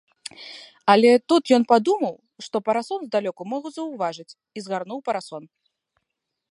[0.93, 2.15] Але тут ён падумаў,
[2.47, 5.43] што парасон здалёку могуць заўважыць і згарнуў парасон.